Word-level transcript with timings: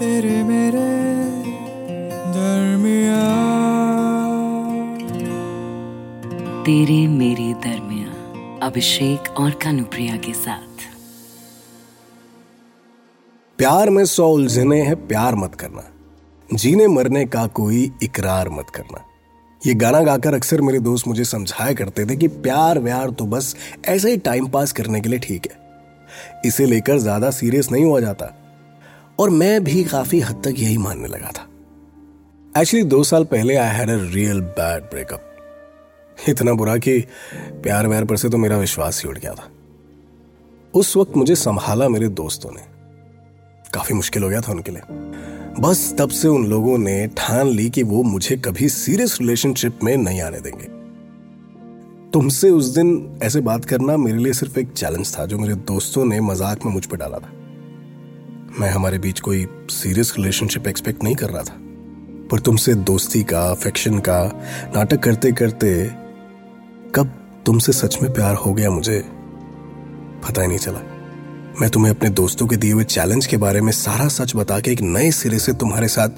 तेरे 0.00 0.42
मेरे 0.42 0.82
दरमिया 2.34 3.24
तेरे 6.64 6.96
मेरे 7.08 7.52
दरमिया 7.64 8.62
अभिषेक 8.66 9.28
और 9.40 9.50
कानुप्रिया 9.64 10.16
के 10.16 10.32
साथ। 10.34 10.86
प्यार 13.58 13.90
में 13.90 14.04
सौ 14.06 14.28
उलझने 14.28 14.80
हैं 14.82 14.96
प्यार 15.06 15.34
मत 15.34 15.54
करना। 15.54 15.84
जीने 16.48 16.86
मरने 16.88 17.24
का 17.26 17.46
कोई 17.52 17.90
इकरार 18.02 18.48
मत 18.48 18.70
करना। 18.74 19.04
ये 19.62 19.74
गाना 19.76 20.00
गाकर 20.02 20.34
अक्सर 20.34 20.60
मेरे 20.60 20.80
दोस्त 20.80 21.08
मुझे 21.08 21.24
समझाया 21.26 21.72
करते 21.74 22.06
थे 22.06 22.16
कि 22.16 22.28
प्यार 22.40 22.78
व्यार 22.80 23.10
तो 23.10 23.26
बस 23.28 23.54
ऐसे 23.88 24.10
ही 24.10 24.16
टाइम 24.24 24.48
पास 24.48 24.72
करने 24.72 25.00
के 25.00 25.08
लिए 25.08 25.18
ठीक 25.20 25.50
है। 25.50 25.58
इसे 26.46 26.66
लेकर 26.66 26.98
ज़्यादा 26.98 27.30
सीरियस 27.32 27.72
नहीं 27.72 27.84
हुआ 27.84 28.00
जाता। 28.00 28.36
और 29.20 29.30
मैं 29.30 29.62
भी 29.64 29.82
काफ़ी 29.84 30.20
हद 30.20 30.42
तक 30.44 30.54
यही 30.58 30.76
मानने 30.78 31.08
लगा 31.08 31.30
था। 31.30 31.46
एक्चुअली 32.60 32.84
दो 32.84 33.02
साल 33.04 33.24
पहले 33.24 33.56
I 33.56 33.76
had 33.76 33.90
a 33.90 33.96
real 34.14 34.40
bad 34.40 34.82
breakup 34.82 36.28
इतना 36.28 36.52
बुरा 36.52 36.76
कि 36.76 36.98
प्यार 37.62 37.86
व्यार 37.88 38.04
पर 38.04 38.16
से 38.16 38.28
तो 38.28 38.38
मेरा 38.38 38.56
विश्वास 38.58 39.02
ही 39.02 39.08
उड़ 39.08 39.18
गया 39.18 39.32
था। 39.32 39.48
उस 40.74 40.96
वक्त 40.96 41.16
मुझे 41.16 41.34
संभाला 41.34 41.88
मेरे 41.88 42.08
दोस्तों 42.08 42.50
ने। 42.50 42.62
काफ़ी 43.74 43.94
मुश्किल 43.94 44.22
हो 44.22 44.28
गया 44.28 44.40
था 44.40 44.52
उनके 44.52 44.72
लिए। 44.72 44.82
बस 45.60 45.94
तब 45.98 46.10
से 46.10 46.28
उन 46.28 46.46
लोगों 46.46 46.76
ने 46.78 47.06
ठान 47.16 47.48
ली 47.48 47.68
कि 47.70 47.82
वो 47.82 48.02
मुझे 48.02 48.36
कभी 48.36 48.68
सीरियस 48.68 49.16
रिलेशनशिप 49.20 49.82
में 49.84 49.96
नहीं 49.96 50.20
आने 50.20 50.40
देंगे। 50.40 50.68
तुमसे 52.10 52.50
उस 52.50 52.64
दिन 52.64 53.18
ऐसे 53.22 53.40
बात 53.40 53.64
करना 53.64 53.96
मेरे 53.96 54.18
लिए 54.18 54.32
सिर्फ़ 54.32 54.58
एक 54.58 54.72
चैलेंज 54.72 55.18
था, 55.18 55.26
जो 55.26 55.38
मेरे 55.38 55.54
दोस्तों 55.54 56.04
ने 56.04 56.20
मज़ाक 56.20 56.64
में 56.66 56.72
मुझ 56.72 56.86
पर 56.86 56.96
डाला 56.96 57.18
था। 57.18 57.32
मैं 58.58 58.70
हमारे 58.70 58.98
बीच 58.98 59.20
कोई 59.20 59.46
सीरियस 59.70 60.14
रिलेशनशिप 60.18 60.66
एक्सपेक्ट 60.68 61.02
नहीं 61.04 61.14
कर 61.14 61.30
रहा 61.30 61.42
था। 61.42 61.56
पर 62.30 62.40
तुमसे 62.40 62.74
दोस्ती 62.74 63.22
का 63.22 63.42
अफेक्शन 63.50 63.98
का, 63.98 64.42
नाटक 64.76 65.00
करते 65.00 65.32
करते 65.32 65.90
कब 66.94 67.12
तुमसे 67.46 67.72
सच 67.72 67.98
में 68.02 68.12
प्यार 68.12 68.34
हो 68.34 68.54
गया 68.54 68.70
मुझे 68.70 69.04
पता 70.28 70.42
ही 70.42 70.48
नहीं 70.48 70.58
चला। 70.58 70.80
मैं 71.60 71.70
तुम्हें 71.70 71.94
अपने 71.94 72.10
दोस्तों 72.10 72.46
के 72.46 72.56
दिए 72.56 72.72
हुए 72.72 72.84
चैलेंज 72.84 73.26
के 73.26 73.36
बारे 73.36 73.60
में 73.60 73.72
सारा 73.72 74.08
सच 74.08 74.36
बता 74.36 74.60
के 74.60 74.70
एक 74.70 74.80
नए 74.80 75.10
सिरे 75.10 75.38
से 75.38 75.52
तुम्हारे 75.52 75.88
साथ 75.88 76.08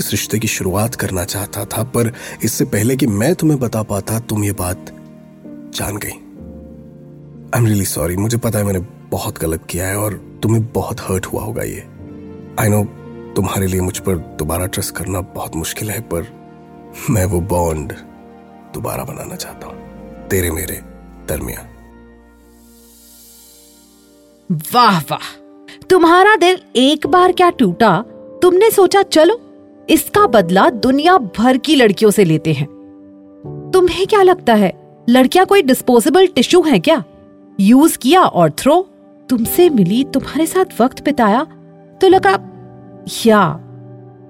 इस 0.00 0.10
रिश्ते 0.10 0.38
की 0.38 0.48
शुरुआत 0.48 0.94
करना 0.94 1.24
चाहता 1.24 1.64
था, 1.64 1.82
पर 1.82 2.12
इससे 2.44 2.64
पहले 2.64 2.96
कि 2.96 3.06
मैं 3.06 3.34
तुम्हें 3.34 3.60
बता 3.60 3.82
पाता, 3.82 4.20
तुम 4.20 4.44
ये 4.44 4.52
बात 4.52 4.86
जान 5.74 5.96
गई। 5.96 6.18
आई 7.54 7.60
एम 7.60 7.66
रियली 7.66 7.84
सॉरी 7.84 8.16
मुझे 8.16 8.38
पता 8.38 8.58
है 8.58 8.64
मैंने 8.64 8.95
बहुत 9.10 9.38
गलत 9.38 9.66
किया 9.70 9.86
है 9.88 9.96
और 9.96 10.14
तुम्हें 10.42 10.72
बहुत 10.72 11.00
हर्ट 11.00 11.26
हुआ 11.26 11.42
होगा 11.42 11.62
ये। 11.62 11.86
आई 12.60 12.68
नो 12.68 12.84
तुम्हारे 13.36 13.66
लिए 13.66 13.80
मुझ 13.80 13.98
पर 13.98 14.16
दोबारा 14.16 14.66
ट्रस्ट 14.66 14.94
करना 14.94 15.20
बहुत 15.20 15.56
मुश्किल 15.56 15.90
है, 15.90 16.00
पर 16.00 16.26
मैं 17.10 17.24
वो 17.24 17.40
बॉन्ड 17.40 17.92
दोबारा 18.74 19.04
बनाना 19.04 19.36
चाहता 19.36 19.66
हूँ। 19.66 20.28
तेरे 20.28 20.50
मेरे 20.50 20.80
दरमियान। 21.28 21.66
वाह 24.74 25.00
वाह। 25.00 25.34
तुम्हारा 25.90 26.36
दिल 26.36 26.58
एक 26.76 27.06
बार 27.06 27.32
क्या 27.32 27.50
टूटा? 27.50 28.04
तुमने 28.42 28.70
सोचा, 28.70 29.02
चलो, 29.02 29.40
इसका 29.90 30.26
बदला 30.26 30.70
दुनिया 30.70 31.18
भर 31.18 31.56
की 31.56 31.74
लड़कियों 31.74 32.10
से 32.10 32.24
लेते 32.24 32.52
हैं। 32.52 32.66
तुम्हें 33.74 34.06
क्या 34.06 34.22
लगता 34.22 34.54
है, 34.54 34.72
लड़कियाँ 35.08 35.46
कोई 35.46 35.62
डिस्पोजेबल 35.62 36.26
टिश्यू 36.26 36.62
है 36.62 36.78
क्या? 36.78 37.04
यूज़ 37.60 37.98
किया 37.98 38.22
और 38.22 38.50
थ्रो 38.50 38.88
तुमसे 39.28 39.68
मिली, 39.68 40.04
तुम्हारे 40.04 40.46
साथ 40.46 40.80
वक्त 40.80 41.04
बिताया 41.04 41.46
तो 42.00 42.08
लगा, 42.08 42.38
या 43.26 43.60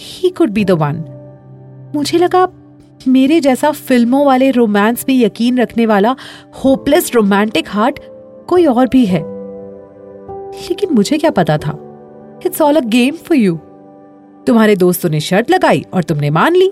he 0.00 0.28
could 0.28 0.50
be 0.50 0.64
the 0.64 0.70
one 0.70 1.04
मुझे 1.94 2.18
लगा, 2.18 2.46
मेरे 3.08 3.40
जैसा 3.40 3.70
फ़िल्मों 3.70 4.26
वाले 4.26 4.50
रोमांस 4.50 5.04
में 5.08 5.14
यकीन 5.14 5.58
रखने 5.58 5.86
वाला 5.86 6.14
होपलेस 6.64 7.14
रोमांटिक 7.14 7.68
हार्ट 7.68 7.98
कोई 8.48 8.66
और 8.66 8.88
भी 8.88 9.04
है। 9.06 9.20
लेकिन 10.60 10.94
मुझे 10.94 11.18
क्या 11.18 11.30
पता 11.30 11.58
था? 11.58 11.78
It's 12.46 12.62
all 12.62 12.76
a 12.76 12.80
game 12.80 13.14
for 13.14 13.38
you 13.38 13.56
तुम्हारे 14.46 14.76
दोस्तों 14.76 15.10
ने 15.10 15.20
शर्त 15.20 15.50
लगाई 15.50 15.84
और 15.94 16.02
तुमने 16.02 16.30
मान 16.30 16.56
ली। 16.56 16.66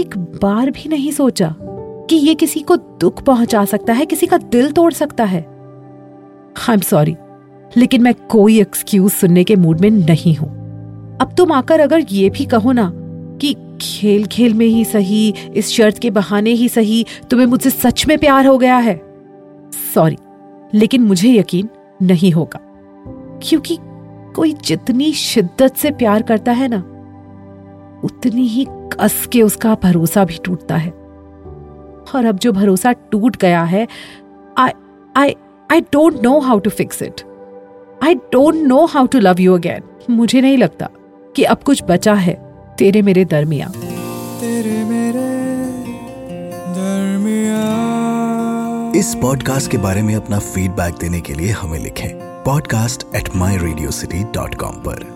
एक 0.00 0.14
बार 0.42 0.70
भी 0.70 0.88
नहीं 0.88 1.10
सोचा 1.12 1.54
कि 1.60 2.16
ये 2.16 2.34
किसी 2.34 2.60
को 2.60 2.76
दुख 2.76 3.22
पहुँचा 3.22 3.64
सकता 3.64 3.92
है, 3.92 4.06
किसी 4.06 4.26
का 4.26 4.38
दिल 4.38 4.70
तोड़ 4.72 4.92
सकता 4.92 5.24
है। 5.24 5.55
आई 6.68 6.74
एम 6.74 6.80
सॉरी 6.80 7.16
लेकिन 7.76 8.02
मैं 8.02 8.14
कोई 8.28 8.60
एक्सक्यूज 8.60 9.12
सुनने 9.12 9.44
के 9.44 9.56
मूड 9.56 9.80
में 9.80 9.90
नहीं 9.90 10.34
हूँ। 10.36 10.48
अब 11.20 11.34
तुम 11.38 11.52
आकर 11.52 11.80
अगर 11.80 12.04
ये 12.12 12.30
भी 12.30 12.44
कहो 12.44 12.72
ना 12.72 12.90
कि 13.40 13.54
खेल 13.80 14.26
खेल 14.26 14.54
में 14.54 14.66
ही 14.66 14.84
सही, 14.84 15.34
इस 15.54 15.68
शर्त 15.68 15.98
के 15.98 16.10
बहाने 16.10 16.50
ही 16.50 16.68
सही, 16.68 17.04
तुम्हें 17.30 17.46
मुझसे 17.46 17.70
सच 17.70 18.06
में 18.06 18.18
प्यार 18.18 18.46
हो 18.46 18.58
गया 18.58 18.76
है। 18.76 19.00
सॉरी 19.94 20.16
लेकिन 20.74 21.02
मुझे 21.02 21.32
यकीन 21.32 21.68
नहीं 22.02 22.32
होगा। 22.32 22.60
क्योंकि 23.42 23.78
कोई 24.34 24.52
जितनी 24.64 25.12
शिद्दत 25.12 25.76
से 25.76 25.90
प्यार 25.90 26.22
करता 26.22 26.52
है 26.52 26.68
ना, 26.68 26.78
उतनी 28.04 28.46
ही 28.46 28.66
कस 28.70 29.26
के 29.32 29.42
उसका 29.42 29.76
भरोसा 29.82 30.24
भी 30.24 30.38
टूटता 30.44 30.76
है। 30.76 30.90
और 32.14 32.24
अब 32.24 32.38
जो 32.38 32.52
भरोसा 32.52 32.92
टूट 32.92 33.36
गया 33.36 33.62
है 33.62 33.86
I 34.58 34.70
I 35.16 35.34
I 35.72 35.80
don't 35.80 36.22
know 36.22 36.40
how 36.40 36.58
to 36.58 36.70
fix 36.70 37.02
it 37.02 37.20
I 38.02 38.14
don't 38.14 38.54
know 38.54 38.84
how 38.86 39.06
to 39.06 39.18
love 39.18 39.40
you 39.40 39.54
again 39.54 39.82
मुझे 40.10 40.40
नहीं 40.40 40.58
लगता 40.58 40.88
कि 41.36 41.42
अब 41.42 41.62
कुछ 41.62 41.82
बचा 41.88 42.14
है 42.14 42.34
तेरे 42.78 43.02
मेरे 43.02 43.24
दरमिया 43.24 43.68
तेरे 44.40 44.84
मेरे 44.84 45.24
दरमिया 46.78 47.64
इस 48.98 49.14
पॉडकास्ट 49.14 49.70
के 49.70 49.78
बारे 49.78 50.02
में 50.02 50.14
अपना 50.16 50.38
फीडबैक 50.38 50.94
देने 50.94 51.20
के 51.20 51.34
लिए 51.34 51.50
हमें 51.50 51.78
लिखें 51.78 52.08
podcast 52.44 53.06
at 53.16 53.36
my 53.36 53.56
Radio 53.56 53.90
City 53.90 54.24
dot 54.24 54.54
com 54.54 54.74
पर। 54.76 55.14